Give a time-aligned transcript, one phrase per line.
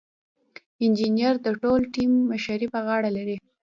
[0.83, 3.35] انجینر د ټول ټیم مشري په غاړه لري.